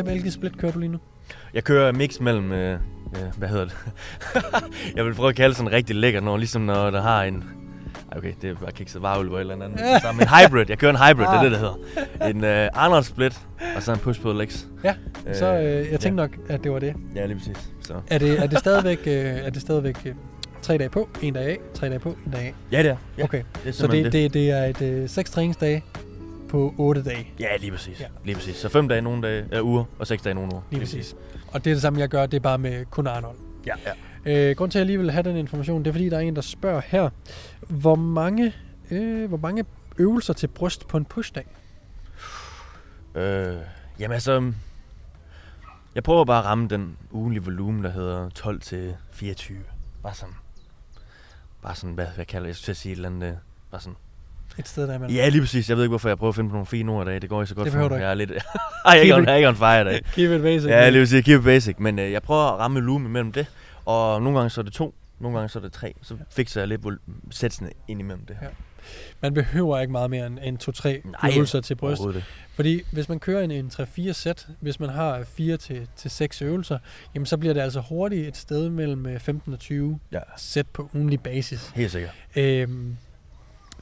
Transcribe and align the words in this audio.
hvilket 0.00 0.32
split 0.32 0.58
kører 0.58 0.72
du 0.72 0.78
lige 0.78 0.92
nu? 0.92 0.98
Jeg 1.54 1.64
kører 1.64 1.92
mix 1.92 2.20
mellem, 2.20 2.52
øh, 2.52 2.72
øh, 2.72 3.38
hvad 3.38 3.48
hedder 3.48 3.64
det? 3.64 3.74
jeg 4.96 5.04
vil 5.04 5.14
prøve 5.14 5.28
at 5.28 5.36
kalde 5.36 5.54
sådan 5.54 5.72
rigtig 5.72 5.96
lækkert, 5.96 6.22
når, 6.22 6.36
ligesom 6.36 6.62
når 6.62 6.90
der 6.90 7.02
har 7.02 7.22
en... 7.24 7.44
Ej, 8.12 8.18
okay, 8.18 8.32
det 8.42 8.50
er 8.50 8.54
bare 8.54 8.72
kikset 8.72 9.02
varulv 9.02 9.34
eller 9.34 9.54
andet. 9.64 9.78
Så, 9.78 10.12
men 10.12 10.26
hybrid, 10.34 10.64
jeg 10.68 10.78
kører 10.78 10.92
en 10.92 10.98
hybrid, 10.98 11.26
det 11.26 11.34
er 11.34 11.42
det, 11.42 11.50
det 11.50 11.58
hedder. 11.58 12.28
En 12.28 12.44
øh, 12.44 12.68
Arnold 12.72 13.04
split, 13.04 13.40
og 13.76 13.82
så 13.82 13.92
en 13.92 13.98
push 13.98 14.20
på 14.20 14.32
legs. 14.32 14.66
Ja, 14.84 14.94
så 15.32 15.46
øh, 15.54 15.64
jeg 15.64 16.00
tænkte 16.00 16.08
ja. 16.08 16.10
nok, 16.10 16.30
at 16.48 16.64
det 16.64 16.72
var 16.72 16.78
det. 16.78 16.94
Ja, 17.14 17.26
lige 17.26 17.36
præcis. 17.38 17.56
Så. 17.80 17.94
Er, 18.10 18.18
det, 18.18 18.38
er 18.38 18.46
det 18.46 18.58
stadigvæk, 18.58 18.98
øh, 19.06 19.14
er 19.14 19.50
det 19.50 19.62
stadigvæk 19.62 19.96
øh, 20.04 20.14
tre 20.62 20.78
dage 20.78 20.90
på, 20.90 21.08
en 21.22 21.34
dag 21.34 21.44
af, 21.44 21.58
tre 21.74 21.88
dage 21.88 21.98
på, 21.98 22.16
en 22.26 22.32
dag 22.32 22.40
af? 22.40 22.54
Ja, 22.72 22.82
det 22.82 22.90
er. 22.90 22.96
Ja, 23.18 23.24
Okay, 23.24 23.42
det 23.62 23.68
er 23.68 23.72
så 23.72 23.86
det, 23.86 24.04
det. 24.04 24.12
det, 24.12 24.34
det 24.34 24.50
er 24.50 24.64
et 24.64 24.82
øh, 24.82 25.08
seks 25.08 25.30
træningsdage 25.30 25.84
på 26.52 26.74
otte 26.78 27.02
dage. 27.02 27.32
Ja, 27.40 27.56
lige 27.56 27.70
præcis. 27.70 28.00
Ja. 28.00 28.06
Lige 28.24 28.34
præcis. 28.34 28.56
Så 28.56 28.68
fem 28.68 28.88
dage 28.88 29.00
nogle 29.00 29.22
dage, 29.22 29.46
øh, 29.52 29.64
uger, 29.64 29.84
og 29.98 30.06
seks 30.06 30.22
dage 30.22 30.34
nogle 30.34 30.52
uger. 30.52 30.62
Lige 30.70 30.80
præcis. 30.80 31.16
Og 31.52 31.64
det 31.64 31.70
er 31.70 31.74
det 31.74 31.82
samme, 31.82 32.00
jeg 32.00 32.08
gør, 32.08 32.26
det 32.26 32.36
er 32.36 32.40
bare 32.40 32.58
med 32.58 32.84
kun 32.84 33.06
Arnold. 33.06 33.36
Ja, 33.66 33.74
ja. 33.86 34.50
Øh, 34.50 34.56
grund 34.56 34.70
til, 34.70 34.78
at 34.78 34.80
jeg 34.80 34.86
lige 34.86 34.98
vil 34.98 35.10
have 35.10 35.22
den 35.22 35.36
information, 35.36 35.82
det 35.82 35.88
er 35.90 35.92
fordi, 35.92 36.08
der 36.08 36.16
er 36.16 36.20
en, 36.20 36.36
der 36.36 36.42
spørger 36.42 36.80
her, 36.86 37.10
hvor 37.68 37.94
mange, 37.94 38.54
øh, 38.90 39.28
hvor 39.28 39.36
mange 39.36 39.64
øvelser 39.98 40.32
til 40.32 40.46
bryst 40.46 40.88
på 40.88 40.96
en 40.96 41.04
pushdag? 41.04 41.46
Øh, 43.14 43.56
jamen 43.98 44.14
altså, 44.14 44.52
jeg 45.94 46.02
prøver 46.02 46.24
bare 46.24 46.38
at 46.38 46.44
ramme 46.44 46.68
den 46.68 46.96
ugenlige 47.10 47.44
volumen, 47.44 47.84
der 47.84 47.90
hedder 47.90 48.28
12 48.28 48.60
til 48.60 48.96
24. 49.12 49.58
Bare 50.02 50.14
sådan, 50.14 50.34
bare 51.62 51.74
sådan, 51.74 51.94
hvad, 51.94 52.06
hvad 52.14 52.24
kalder 52.24 52.46
jeg, 52.46 52.48
jeg 52.48 52.56
skulle 52.56 52.64
til 52.64 52.72
at 52.72 52.76
sige 52.76 52.92
et 52.92 52.96
eller 52.96 53.08
andet, 53.08 53.28
øh, 53.28 53.34
bare 53.70 53.80
sådan. 53.80 53.96
Et 54.58 54.68
sted 54.68 54.86
der 54.86 54.94
imellem. 54.94 55.16
Ja, 55.16 55.28
lige 55.28 55.40
præcis. 55.40 55.68
Jeg 55.68 55.76
ved 55.76 55.84
ikke, 55.84 55.90
hvorfor 55.90 56.08
jeg 56.08 56.18
prøver 56.18 56.28
at 56.28 56.34
finde 56.36 56.50
på 56.50 56.54
nogle 56.54 56.66
fine 56.66 56.92
ord 56.92 57.06
i 57.06 57.10
dag. 57.10 57.22
Det 57.22 57.28
går 57.30 57.42
ikke 57.42 57.48
så 57.48 57.54
godt 57.54 57.64
Det 57.64 57.72
for 57.72 57.88
mig. 57.88 58.00
Jeg 58.00 58.10
er 58.10 58.14
lidt... 58.14 58.30
Ej, 58.32 58.40
jeg 58.84 58.96
er 58.98 59.02
ikke 59.02 59.14
on, 59.14 59.24
jeg 59.24 59.32
er 59.32 59.36
ikke 59.36 59.48
on 59.48 59.56
fire 59.56 59.80
i 59.80 59.84
dag. 59.84 60.00
Keep 60.12 60.30
it 60.30 60.42
basic. 60.42 60.68
Ja, 60.70 60.88
lige 60.90 61.02
præcis. 61.02 61.24
Keep 61.24 61.38
it 61.40 61.44
basic. 61.44 61.74
Men 61.78 61.98
øh, 61.98 62.12
jeg 62.12 62.22
prøver 62.22 62.42
at 62.52 62.58
ramme 62.58 62.80
volumen 62.80 63.06
imellem 63.06 63.32
det. 63.32 63.46
Og 63.84 64.22
nogle 64.22 64.38
gange 64.38 64.50
så 64.50 64.60
er 64.60 64.62
det 64.62 64.72
to, 64.72 64.94
nogle 65.20 65.38
gange 65.38 65.48
så 65.48 65.58
er 65.58 65.62
det 65.62 65.72
tre. 65.72 65.94
Så 66.02 66.16
fikser 66.30 66.60
jeg 66.60 66.68
lidt 66.68 66.80
sætsene 67.30 67.70
ind 67.88 68.00
imellem 68.00 68.26
det. 68.26 68.36
Ja. 68.42 68.46
Man 69.20 69.34
behøver 69.34 69.80
ikke 69.80 69.92
meget 69.92 70.10
mere 70.10 70.26
end, 70.26 70.38
end 70.42 70.58
2-3 71.04 71.10
Nej, 71.22 71.32
øvelser 71.36 71.60
til 71.60 71.74
bryst. 71.74 72.02
Fordi 72.54 72.82
hvis 72.92 73.08
man 73.08 73.18
kører 73.18 73.42
en, 73.42 73.50
en 73.50 73.70
3-4 73.74 74.12
sæt, 74.12 74.46
hvis 74.60 74.80
man 74.80 74.88
har 74.88 75.24
4 75.36 75.56
til, 75.56 75.88
til 75.96 76.10
6 76.10 76.42
øvelser, 76.42 76.78
jamen 77.14 77.26
så 77.26 77.36
bliver 77.36 77.54
det 77.54 77.60
altså 77.60 77.80
hurtigt 77.80 78.28
et 78.28 78.36
sted 78.36 78.68
mellem 78.68 79.06
øh, 79.06 79.20
15 79.20 79.52
og 79.52 79.58
20 79.58 79.98
Ja, 80.12 80.18
sæt 80.36 80.66
på 80.66 80.90
ugenlig 80.94 81.20
basis. 81.20 81.70
helt 81.74 81.90
sikkert. 81.92 82.12
Øhm, 82.36 82.96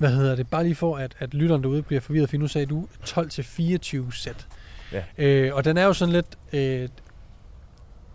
hvad 0.00 0.10
hedder 0.10 0.36
det? 0.36 0.50
Bare 0.50 0.62
lige 0.62 0.74
for, 0.74 0.96
at, 0.96 1.14
at 1.18 1.34
lytteren 1.34 1.62
derude 1.62 1.82
bliver 1.82 2.00
forvirret, 2.00 2.30
for 2.30 2.36
nu 2.36 2.46
sagde 2.48 2.66
du 2.66 2.86
12-24 3.04 4.12
sæt. 4.12 4.46
Ja. 4.92 5.02
Øh, 5.18 5.54
og 5.54 5.64
den 5.64 5.76
er 5.76 5.84
jo 5.84 5.92
sådan 5.92 6.12
lidt... 6.12 6.26
Øh, 6.52 6.88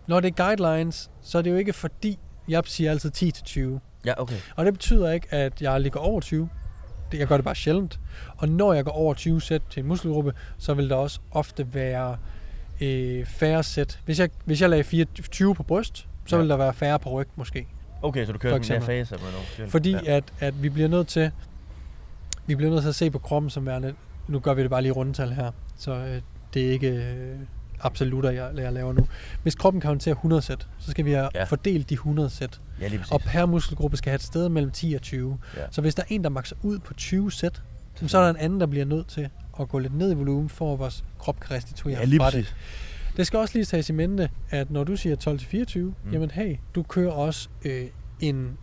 når 0.08 0.20
det 0.20 0.40
er 0.40 0.44
guidelines, 0.46 1.10
så 1.22 1.38
er 1.38 1.42
det 1.42 1.52
jo 1.52 1.56
ikke 1.56 1.74
fordi, 1.74 2.20
jeg 2.48 2.62
siger 2.66 2.92
altid 2.92 3.12
10-20. 3.78 3.80
Ja, 4.06 4.22
okay. 4.22 4.36
Og 4.56 4.66
det 4.66 4.74
betyder 4.74 5.12
ikke, 5.12 5.28
at 5.34 5.62
jeg 5.62 5.82
ligger 5.82 6.00
over 6.00 6.22
20. 6.22 6.50
Det, 7.12 7.20
jeg 7.20 7.28
gør 7.28 7.38
det 7.38 7.44
bare 7.46 7.56
sjældent. 7.56 8.00
Og 8.38 8.50
når 8.50 8.74
jeg 8.74 8.86
går 8.86 8.92
over 8.92 9.14
20 9.14 9.42
sæt 9.42 9.62
til 9.70 9.80
en 9.82 9.88
muskelgruppe, 9.88 10.34
så 10.58 10.74
vil 10.74 10.90
der 10.90 10.96
også 10.96 11.20
ofte 11.32 11.74
være 11.74 12.18
øh, 12.82 13.26
færre 13.26 13.64
sæt. 13.64 14.00
Hvis 14.06 14.20
jeg, 14.20 14.30
hvis 14.46 14.62
jeg 14.62 14.70
lagde 14.70 14.84
24 14.84 15.56
på 15.56 15.64
bryst, 15.64 16.08
så 16.26 16.36
Ja. 16.36 16.42
vil 16.42 16.50
der 16.50 16.58
være 16.58 16.74
færre 16.74 17.00
på 17.00 17.10
ryg 17.10 17.28
måske. 17.36 17.68
Okay, 18.02 18.26
så 18.26 18.32
du 18.32 18.38
kører 18.38 18.58
den 18.58 18.68
der 18.68 18.80
fase 18.80 19.16
noget. 19.16 19.72
Fordi 19.72 19.92
ja. 19.92 20.00
at, 20.06 20.24
at 20.40 20.64
vi 20.64 20.70
bliver 20.70 20.88
nødt 20.90 21.08
til 21.08 21.32
vi 22.48 22.56
bliver 22.56 22.72
nødt 22.72 22.82
til 22.82 22.90
at 22.90 22.96
se 22.96 23.12
på 23.12 23.20
kroppen 23.20 23.50
som 23.50 23.66
værende, 23.66 23.94
nu 24.28 24.40
gør 24.40 24.54
vi 24.54 24.62
det 24.62 24.70
bare 24.70 24.82
lige 24.82 24.90
i 24.90 24.92
rundetal 24.92 25.32
her, 25.34 25.52
så 25.78 25.92
øh, 25.94 26.22
det 26.54 26.68
er 26.68 26.72
ikke 26.72 26.88
øh, 26.90 27.36
absolutter, 27.82 28.30
jeg, 28.32 28.52
jeg 28.58 28.74
laver 28.74 28.94
nu. 28.94 29.08
Hvis 29.44 29.56
kroppen 29.56 29.82
kan 29.82 29.88
håndtere 29.88 30.12
100 30.12 30.42
sæt, 30.42 30.68
så 30.80 30.92
skal 30.92 31.06
vi 31.06 31.12
have 31.12 31.30
Ja. 31.36 31.44
fordelt 31.44 31.90
de 31.90 31.94
100 31.94 32.30
sæt. 32.30 32.62
ja, 32.82 32.88
lige 32.88 33.00
præcis. 33.00 33.12
Og 33.12 33.22
per 33.22 33.46
muskelgruppe 33.46 33.98
skal 33.98 34.10
have 34.10 34.16
et 34.16 34.24
sted 34.24 34.50
mellem 34.50 34.72
10 34.72 34.94
og 34.94 35.02
20. 35.02 35.38
Ja. 35.58 35.62
Så 35.72 35.82
hvis 35.82 35.96
der 35.96 36.04
er 36.04 36.08
en, 36.10 36.24
der 36.24 36.30
makser 36.30 36.56
ud 36.64 36.80
på 36.80 36.94
20 36.94 37.32
sæt, 37.32 37.62
jamen, 38.00 38.10
så 38.10 38.18
er 38.18 38.24
der 38.24 38.30
en 38.30 38.38
anden, 38.38 38.60
der 38.60 38.66
bliver 38.66 38.86
nødt 38.86 39.08
til 39.08 39.30
at 39.60 39.70
gå 39.70 39.80
lidt 39.80 39.96
ned 39.96 40.12
i 40.12 40.16
volumen, 40.16 40.50
for 40.50 40.74
at 40.74 40.80
vores 40.80 41.04
krop 41.20 41.40
kan 41.40 41.56
restituere 41.56 41.98
Ja, 42.00 42.06
lige 42.06 42.20
fra 42.20 42.26
præcis. 42.30 42.48
det. 42.48 43.18
Det 43.18 43.28
skal 43.28 43.40
også 43.40 43.54
lige 43.58 43.66
tages 43.66 43.90
i 43.90 43.94
mente, 43.94 44.30
at 44.50 44.72
når 44.72 44.84
du 44.84 44.96
siger 44.96 45.16
12-24, 45.16 45.80
Mm. 45.80 45.94
mm. 46.06 46.12
jamen 46.14 46.32
hey, 46.32 46.56
du 46.76 46.84
kører 46.84 47.12
også 47.12 47.50
øh, 47.66 47.86
en 48.20 48.58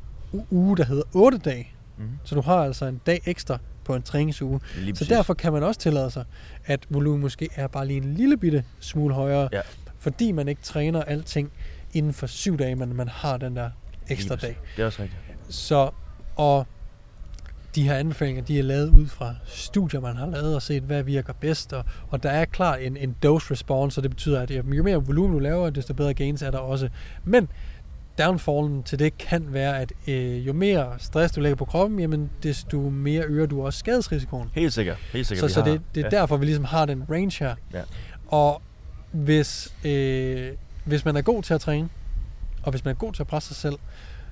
uge, 0.51 0.77
der 0.77 0.85
hedder 0.85 1.03
8 1.13 1.39
dage. 1.39 1.69
Mm. 1.99 2.05
Så 2.25 2.35
du 2.35 2.41
har 2.41 2.57
altså 2.57 2.87
en 2.87 3.01
dag 3.07 3.21
ekstra 3.27 3.59
på 3.85 3.95
en 3.95 4.03
træningsuge. 4.03 4.61
Lige 4.77 4.87
Så 4.87 4.99
præcis. 4.99 5.09
derfor 5.09 5.35
kan 5.35 5.53
man 5.53 5.63
også 5.63 5.81
tillade 5.81 6.11
sig, 6.11 6.25
at 6.67 6.81
volumen 6.91 7.21
måske 7.21 7.49
er 7.55 7.67
bare 7.67 7.87
lige 7.87 7.97
en 7.97 8.15
lille 8.15 8.37
bitte 8.37 8.65
smule 8.81 9.15
højere, 9.15 9.49
Ja. 9.53 9.61
fordi 9.99 10.33
man 10.33 10.49
ikke 10.49 10.63
træner 10.63 11.03
alting 11.03 11.53
inden 11.93 12.13
for 12.13 12.27
syv 12.27 12.59
dage, 12.59 12.75
men 12.77 12.97
man 12.97 13.09
har 13.09 13.37
den 13.37 13.57
der 13.57 13.71
ekstra 14.09 14.37
dag. 14.37 14.57
Det 14.77 14.83
er 14.83 14.87
også 14.87 15.03
rigtigt. 15.03 15.21
Så, 15.49 15.91
og 16.37 16.67
de 17.75 17.83
her 17.83 17.95
anbefalinger, 17.95 18.43
de 18.43 18.59
er 18.59 18.63
lavet 18.63 18.89
ud 18.89 19.07
fra 19.07 19.35
studier, 19.47 20.01
man 20.01 20.17
har 20.17 20.27
lavet 20.27 20.55
og 20.55 20.63
set, 20.63 20.83
hvad 20.83 21.03
virker 21.03 21.33
bedst. 21.33 21.73
Og, 21.73 21.85
og 22.09 22.23
der 22.23 22.31
er 22.31 22.45
klart 22.45 22.81
en, 22.83 22.97
en 22.97 23.17
dose 23.23 23.51
response, 23.51 23.99
og 23.99 24.03
det 24.03 24.11
betyder, 24.11 24.41
at 24.41 24.51
jo 24.51 24.83
mere 24.83 24.97
volumen 25.07 25.33
du 25.33 25.39
laver, 25.39 25.71
desto 25.71 25.95
bedre 25.95 26.15
gains 26.15 26.43
er 26.43 26.51
der 26.51 26.59
også. 26.59 26.89
Men 27.25 27.49
downfallen 28.19 28.83
til 28.83 28.99
det 28.99 29.19
kan 29.19 29.53
være, 29.53 29.79
at 29.81 29.93
øh, 30.07 30.47
jo 30.47 30.53
mere 30.53 30.93
stress 30.99 31.35
du 31.35 31.41
lægger 31.41 31.57
på 31.57 31.65
kroppen, 31.65 32.01
jamen 32.01 32.31
desto 32.43 32.79
mere 32.81 33.23
øger 33.25 33.47
du 33.47 33.67
også 33.67 33.79
skadesrisikoen. 33.79 34.51
Helt 34.55 34.73
sikkert. 34.73 34.97
Helt 35.13 35.27
sikkert, 35.27 35.51
Så, 35.51 35.55
så 35.55 35.63
det, 35.71 35.81
det 35.95 36.01
er 36.01 36.09
ja. 36.13 36.21
derfor, 36.21 36.37
vi 36.37 36.45
ligesom 36.45 36.65
har 36.65 36.87
den 36.87 37.05
range 37.11 37.45
her. 37.45 37.55
Ja. 37.75 37.83
Og 38.27 38.63
hvis, 39.13 39.75
øh, 39.85 40.53
hvis 40.85 41.05
man 41.05 41.17
er 41.17 41.23
god 41.23 41.43
til 41.43 41.55
at 41.55 41.61
træne, 41.61 41.89
og 42.63 42.71
hvis 42.71 42.85
man 42.85 42.95
er 42.95 42.99
god 42.99 43.13
til 43.13 43.23
at 43.23 43.27
presse 43.27 43.49
sig 43.49 43.57
selv, 43.57 43.79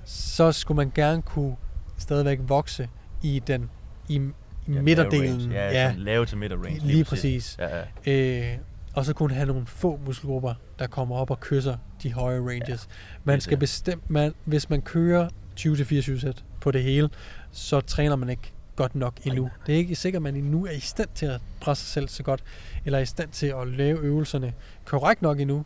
så 0.04 0.52
skulle 0.52 0.76
man 0.76 0.92
gerne 0.94 1.22
kunne 1.22 1.56
stadigvæk 1.98 2.38
vokse 2.42 2.88
i 3.22 3.42
den 3.46 3.70
i, 4.08 4.14
i 4.14 4.72
Ja, 4.72 4.80
midterdelen. 4.82 5.52
Ja, 5.52 5.70
ja. 5.72 5.94
Lave 5.96 6.26
til 6.26 6.38
midter 6.38 6.56
range. 6.56 6.80
lige 6.84 7.04
præcis. 7.04 7.56
Ja, 7.58 7.84
ja. 8.06 8.12
Øh, 8.52 8.58
og 9.00 9.06
så 9.06 9.14
kunne 9.14 9.34
have 9.34 9.46
nogle 9.46 9.66
få 9.66 10.00
muskelgrupper, 10.06 10.54
der 10.78 10.86
kommer 10.86 11.16
op 11.16 11.30
og 11.30 11.40
kysser 11.40 11.76
de 12.02 12.12
høje 12.12 12.40
ranges. 12.40 12.88
Man 13.24 13.40
skal 13.40 13.58
bestemme, 13.58 14.02
man, 14.08 14.34
hvis 14.44 14.70
man 14.70 14.82
kører 14.82 15.28
20-24 15.60 16.20
sæt 16.20 16.44
på 16.60 16.70
det 16.70 16.82
hele, 16.82 17.10
så 17.50 17.80
træner 17.80 18.16
man 18.16 18.28
ikke 18.28 18.52
godt 18.76 18.94
nok 18.94 19.14
endnu. 19.24 19.42
Nej. 19.42 19.52
Det 19.66 19.74
er 19.74 19.78
ikke 19.78 19.96
sikkert, 19.96 20.18
at 20.18 20.22
man 20.22 20.36
endnu 20.36 20.66
er 20.66 20.70
i 20.70 20.80
stand 20.80 21.08
til 21.14 21.26
at 21.26 21.40
presse 21.60 21.84
sig 21.84 21.92
selv 21.92 22.08
så 22.08 22.22
godt, 22.22 22.44
eller 22.84 22.98
er 22.98 23.02
i 23.02 23.06
stand 23.06 23.30
til 23.30 23.46
at 23.46 23.68
lave 23.68 23.98
øvelserne 23.98 24.52
korrekt 24.84 25.22
nok 25.22 25.40
endnu, 25.40 25.64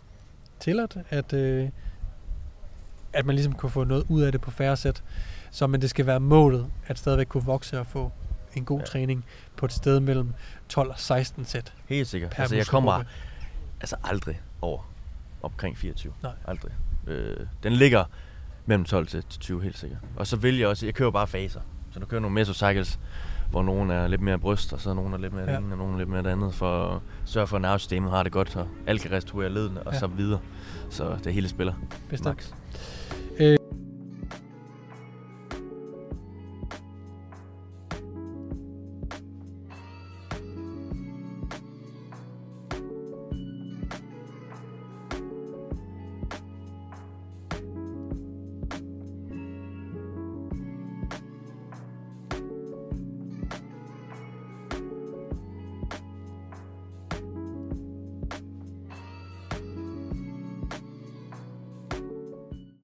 til 0.60 0.80
at, 0.80 0.96
at, 1.10 1.32
øh, 1.32 1.68
at 3.12 3.26
man 3.26 3.34
ligesom 3.34 3.54
kunne 3.54 3.70
få 3.70 3.84
noget 3.84 4.04
ud 4.08 4.22
af 4.22 4.32
det 4.32 4.40
på 4.40 4.50
færre 4.50 4.76
sæt. 4.76 5.02
Så 5.50 5.66
men 5.66 5.80
det 5.80 5.90
skal 5.90 6.06
være 6.06 6.20
målet, 6.20 6.66
at 6.86 6.98
stadigvæk 6.98 7.26
kunne 7.26 7.44
vokse 7.44 7.80
og 7.80 7.86
få 7.86 8.12
en 8.60 8.64
god 8.64 8.78
Ja. 8.78 8.84
træning 8.84 9.24
på 9.56 9.66
et 9.66 9.72
sted 9.72 10.00
mellem 10.00 10.34
12 10.68 10.90
og 10.90 10.98
16 10.98 11.44
sæt 11.44 11.72
Helt 11.88 12.08
sikkert. 12.08 12.34
Altså, 12.38 12.56
jeg 12.56 12.66
kommer 12.66 13.02
altså 13.80 13.96
aldrig 14.04 14.40
over 14.60 14.90
omkring 15.42 15.78
24. 15.78 16.12
Nej. 16.22 16.32
Aldrig. 16.46 16.72
Øh, 17.06 17.36
den 17.62 17.72
ligger 17.72 18.04
mellem 18.66 18.84
12 18.84 19.06
til 19.06 19.24
20 19.24 19.62
helt 19.62 19.78
sikkert. 19.78 19.98
Og 20.16 20.26
så 20.26 20.36
vil 20.36 20.58
jeg 20.58 20.68
også, 20.68 20.86
jeg 20.86 20.94
kører 20.94 21.10
bare 21.10 21.26
faser. 21.26 21.60
Så 21.92 22.00
du 22.00 22.06
kører 22.06 22.20
nogle 22.20 22.34
mesocycles, 22.34 22.98
hvor 23.50 23.62
nogen 23.62 23.90
er 23.90 24.06
lidt 24.06 24.20
mere 24.20 24.38
bryst, 24.38 24.72
og 24.72 24.80
så 24.80 24.94
nogen 24.94 25.12
er 25.14 25.18
lidt 25.18 25.32
mere 25.32 25.44
Ja. 25.50 25.56
det 25.56 25.72
og 25.72 25.78
nogen 25.78 25.94
er 25.94 25.98
lidt 25.98 26.08
mere 26.08 26.22
det 26.22 26.28
andet, 26.30 26.54
for 26.54 26.88
at 26.96 27.00
sørge 27.24 27.46
for, 27.46 27.56
at 27.56 27.62
nervesystemet 27.62 28.10
har 28.10 28.22
det 28.22 28.32
godt, 28.32 28.56
og 28.56 28.68
alt 28.86 29.02
kan 29.02 29.10
restaurere 29.12 29.48
ledene, 29.48 29.82
og 29.82 29.92
Ja. 29.92 29.98
så 29.98 30.06
videre. 30.06 30.40
Så 30.90 31.18
det 31.24 31.34
hele 31.34 31.48
spiller. 31.48 31.74
Bestemt. 32.08 32.26
Max. 32.36 32.50